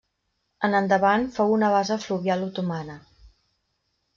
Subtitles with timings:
[0.67, 2.97] En endavant fou una base fluvial otomana.